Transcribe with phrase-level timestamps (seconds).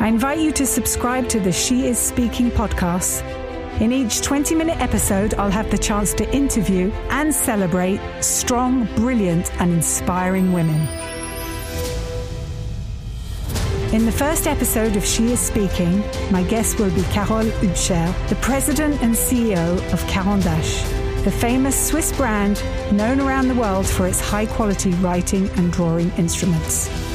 [0.00, 3.20] I invite you to subscribe to the She Is Speaking podcast.
[3.80, 9.52] In each 20 minute episode, I'll have the chance to interview and celebrate strong, brilliant,
[9.60, 10.80] and inspiring women.
[13.92, 15.98] In the first episode of She Is Speaking,
[16.30, 21.88] my guest will be Carole Hübscher, the president and CEO of Caran d'Ache, the famous
[21.88, 22.62] Swiss brand
[22.92, 27.07] known around the world for its high quality writing and drawing instruments.